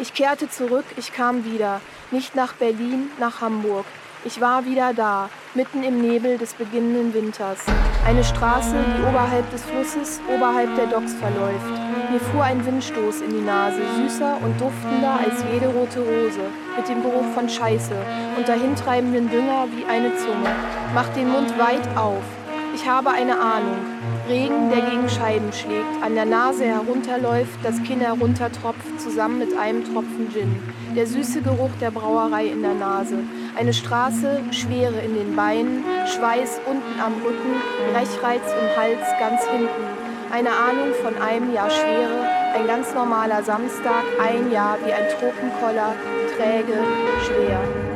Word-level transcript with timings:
Ich 0.00 0.14
kehrte 0.14 0.48
zurück, 0.48 0.86
ich 0.96 1.12
kam 1.12 1.44
wieder, 1.44 1.82
nicht 2.10 2.34
nach 2.34 2.54
Berlin, 2.54 3.10
nach 3.18 3.42
Hamburg. 3.42 3.84
Ich 4.24 4.40
war 4.40 4.64
wieder 4.64 4.94
da, 4.94 5.28
mitten 5.54 5.82
im 5.82 6.00
Nebel 6.00 6.38
des 6.38 6.54
beginnenden 6.54 7.12
Winters. 7.12 7.58
Eine 8.06 8.24
Straße, 8.24 8.76
die 8.96 9.02
oberhalb 9.02 9.50
des 9.50 9.62
Flusses, 9.62 10.22
oberhalb 10.34 10.74
der 10.76 10.86
Docks 10.86 11.12
verläuft. 11.12 11.80
Mir 12.10 12.18
fuhr 12.18 12.44
ein 12.44 12.64
Windstoß 12.64 13.20
in 13.20 13.28
die 13.28 13.42
Nase, 13.42 13.82
süßer 13.96 14.38
und 14.42 14.58
duftender 14.58 15.20
als 15.22 15.44
jede 15.52 15.68
rote 15.68 16.00
Rose, 16.00 16.48
mit 16.78 16.88
dem 16.88 17.02
Geruch 17.02 17.34
von 17.34 17.46
Scheiße 17.46 17.94
und 18.38 18.48
dahintreibenden 18.48 19.28
Dünger 19.28 19.68
wie 19.76 19.84
eine 19.84 20.16
Zunge. 20.16 20.48
Mach 20.94 21.08
den 21.10 21.28
Mund 21.28 21.58
weit 21.58 21.86
auf. 21.94 22.22
Ich 22.74 22.88
habe 22.88 23.10
eine 23.10 23.38
Ahnung. 23.38 23.76
Regen, 24.30 24.70
der 24.70 24.82
gegen 24.82 25.08
Scheiben 25.08 25.52
schlägt, 25.52 26.02
an 26.04 26.14
der 26.14 26.24
Nase 26.24 26.64
herunterläuft, 26.64 27.58
das 27.64 27.82
Kinn 27.82 27.98
heruntertropft, 27.98 29.00
zusammen 29.00 29.40
mit 29.40 29.58
einem 29.58 29.82
Tropfen 29.82 30.30
Gin. 30.32 30.54
Der 30.94 31.08
süße 31.08 31.42
Geruch 31.42 31.72
der 31.80 31.90
Brauerei 31.90 32.46
in 32.46 32.62
der 32.62 32.74
Nase. 32.74 33.16
Eine 33.58 33.74
Straße, 33.74 34.40
Schwere 34.52 35.00
in 35.00 35.14
den 35.14 35.34
Beinen, 35.34 35.82
Schweiß 36.06 36.60
unten 36.64 37.00
am 37.00 37.14
Rücken, 37.24 37.56
Brechreiz 37.92 38.42
im 38.54 38.80
Hals 38.80 39.04
ganz 39.18 39.42
hinten. 39.48 39.84
Eine 40.32 40.50
Ahnung 40.50 40.94
von 41.02 41.20
einem 41.20 41.52
Jahr 41.52 41.70
Schwere, 41.70 42.28
ein 42.54 42.68
ganz 42.68 42.94
normaler 42.94 43.42
Samstag, 43.42 44.04
ein 44.22 44.52
Jahr 44.52 44.78
wie 44.84 44.92
ein 44.92 45.08
Tropenkoller, 45.18 45.96
träge, 46.36 46.78
schwer. 47.26 47.89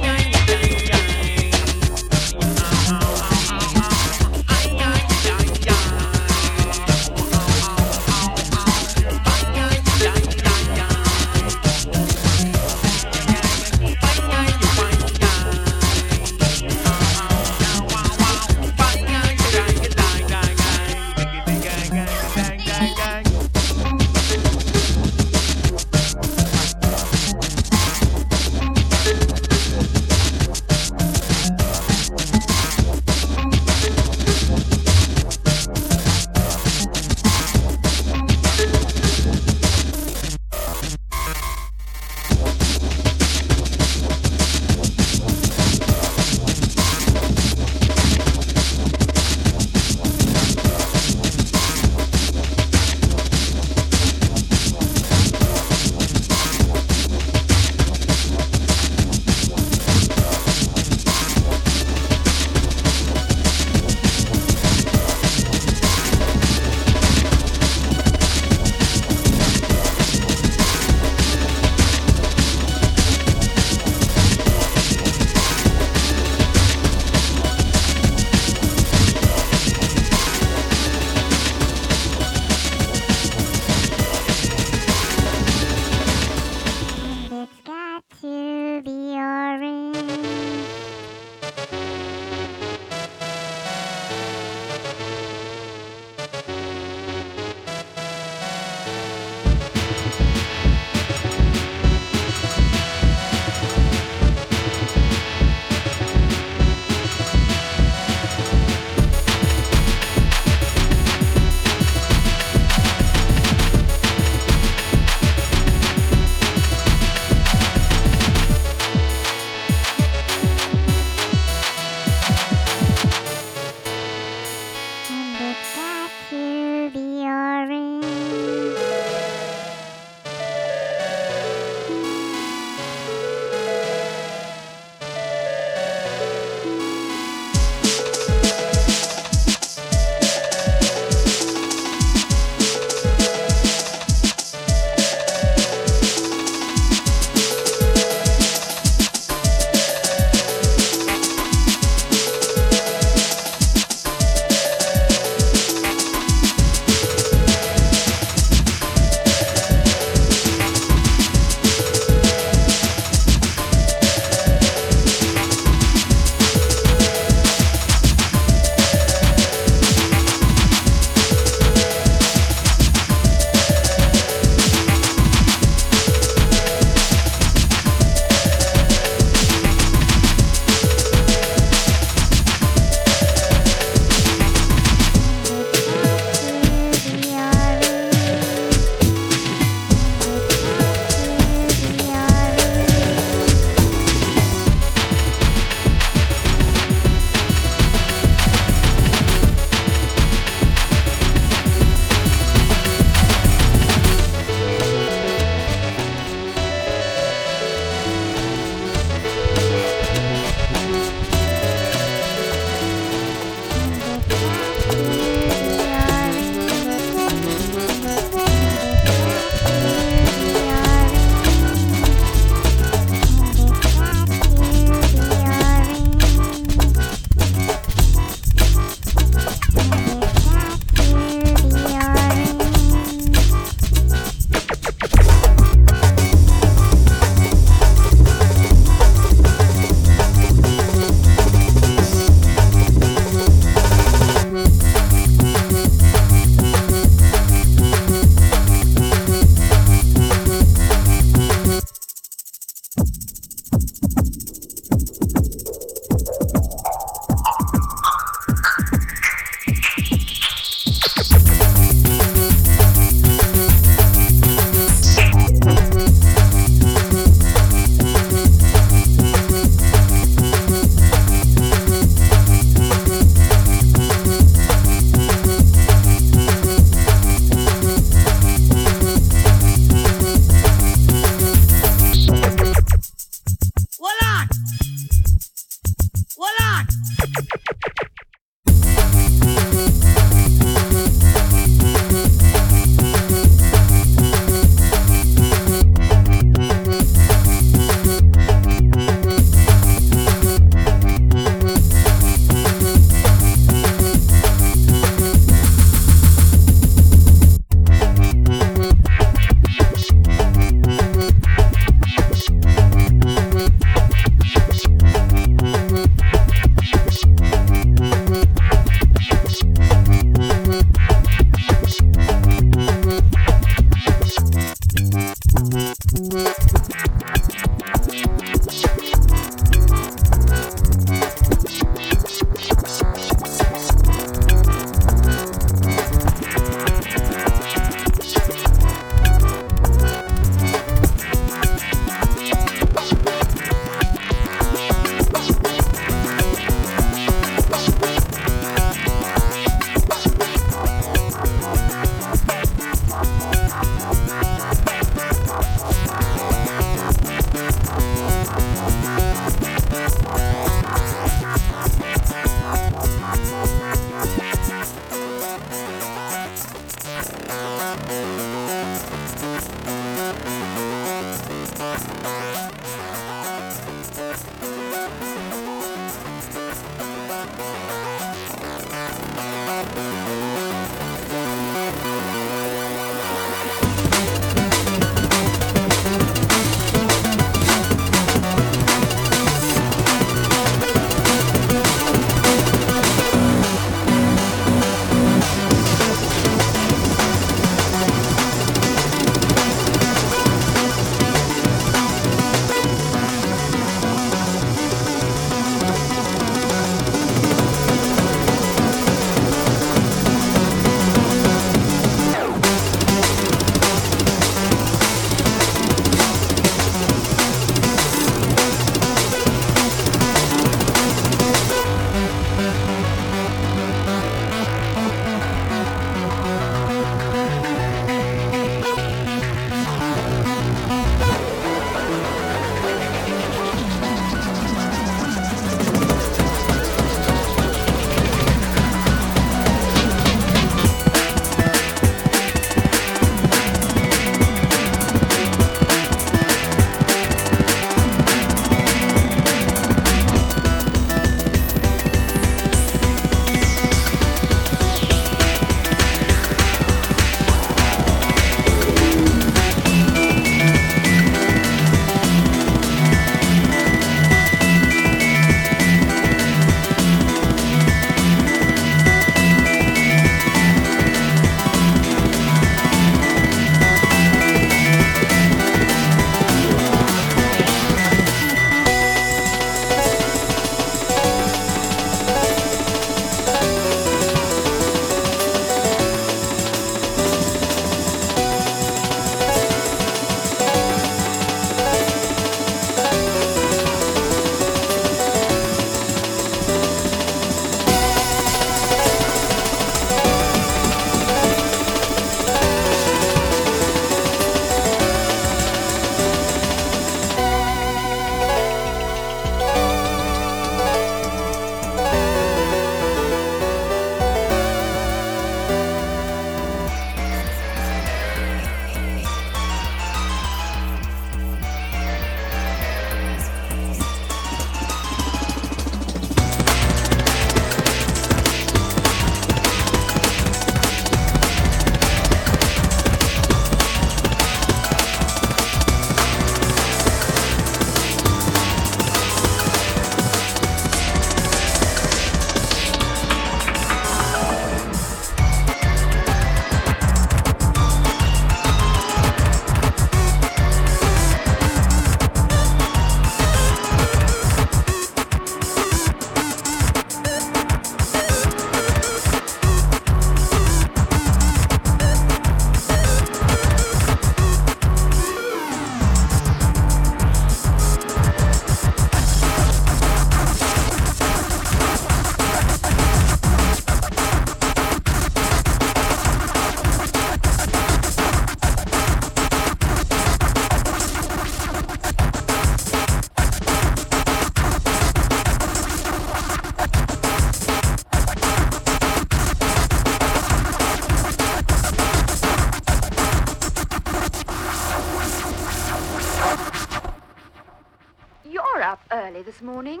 This 599.60 599.66
morning? 599.66 600.00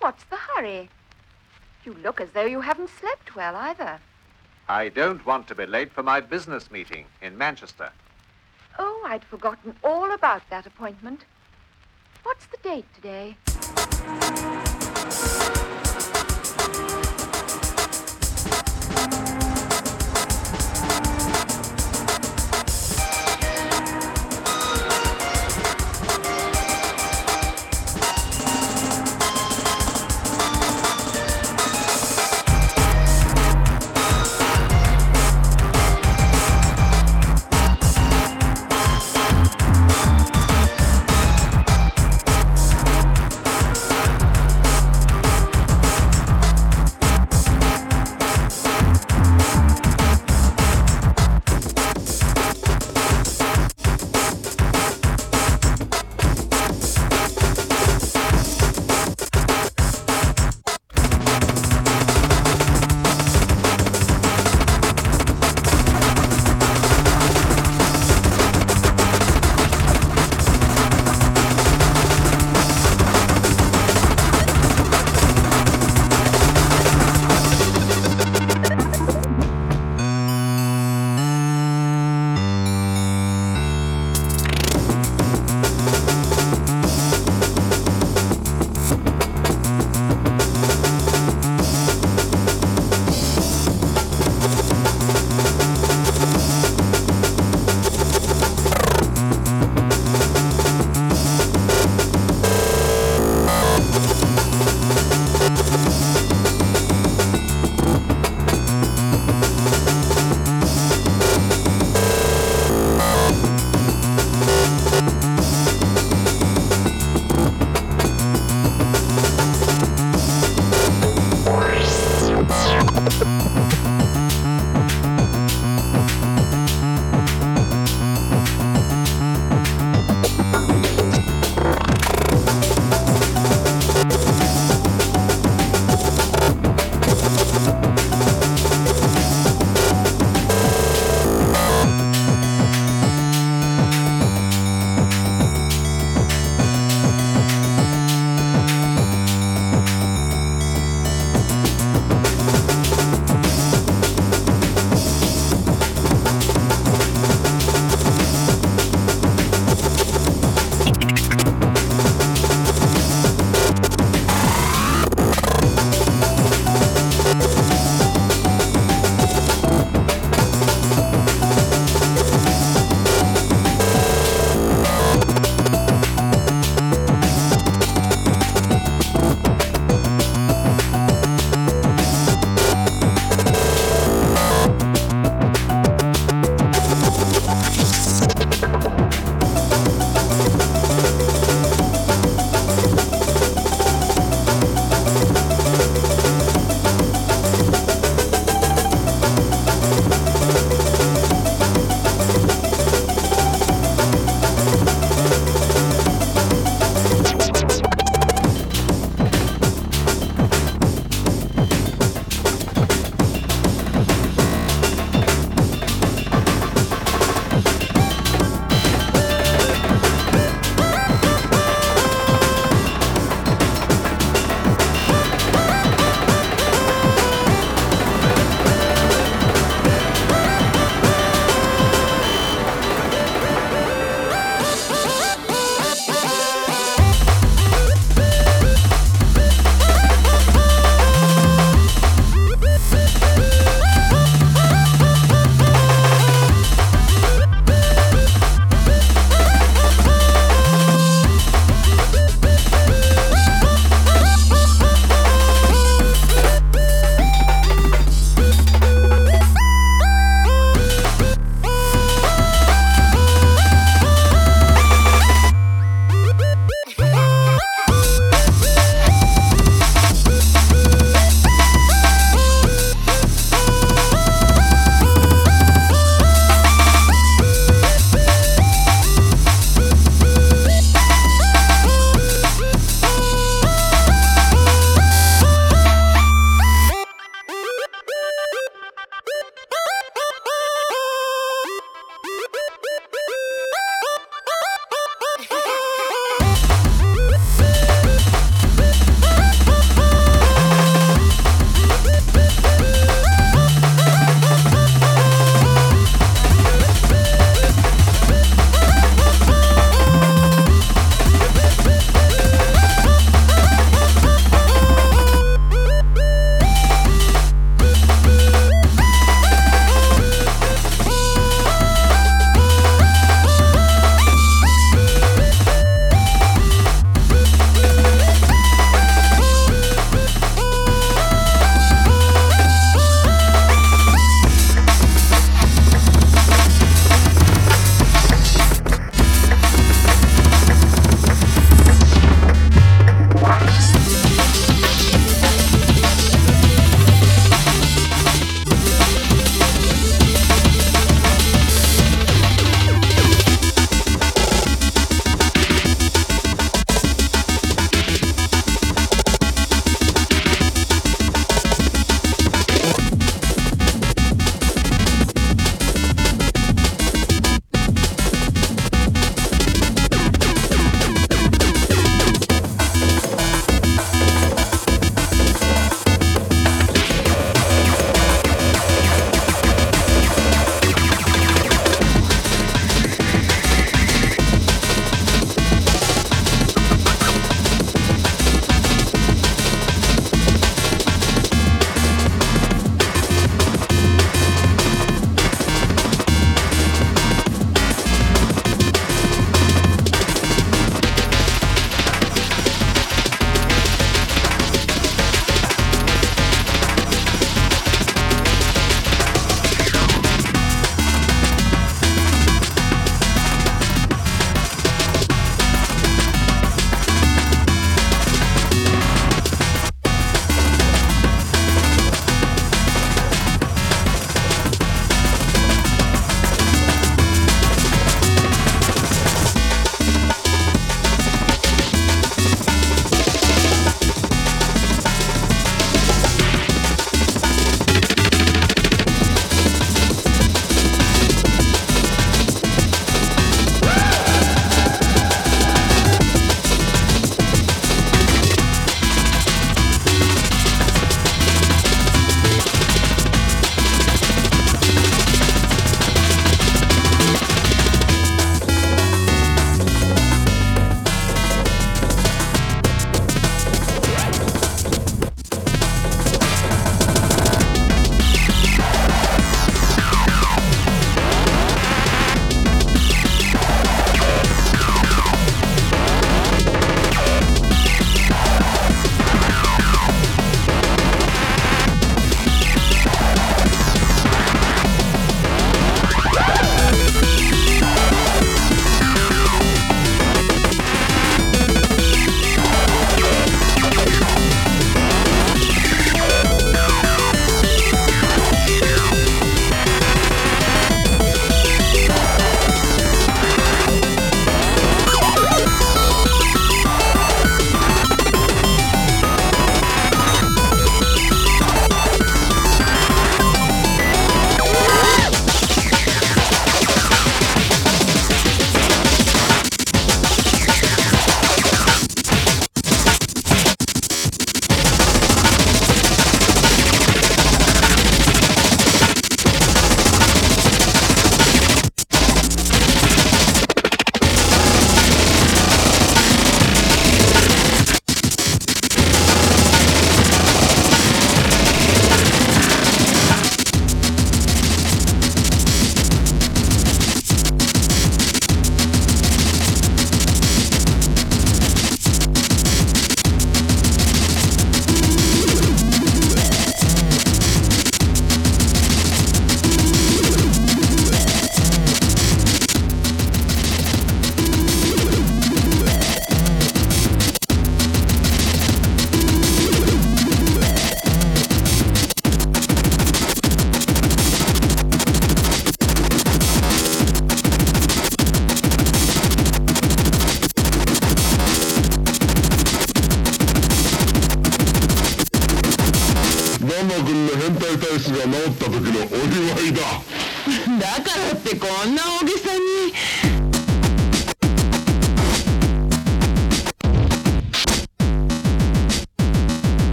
What's 0.00 0.24
the 0.24 0.36
hurry? 0.36 0.88
You 1.84 1.94
look 1.94 2.20
as 2.20 2.30
though 2.30 2.44
you 2.44 2.60
haven't 2.60 2.90
slept 2.90 3.36
well 3.36 3.54
either. 3.54 4.00
I 4.68 4.88
don't 4.88 5.24
want 5.24 5.46
to 5.48 5.54
be 5.54 5.66
late 5.66 5.92
for 5.92 6.02
my 6.02 6.20
business 6.20 6.70
meeting 6.70 7.06
in 7.20 7.38
Manchester. 7.38 7.90
Oh, 8.78 9.04
I'd 9.06 9.24
forgotten 9.24 9.76
all 9.84 10.10
about 10.12 10.42
that 10.50 10.66
appointment. 10.66 11.24
What's 12.24 12.46
the 12.46 12.56
date 12.58 12.86
today? 12.94 13.36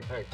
tak, 0.00 0.08
tak. 0.08 0.25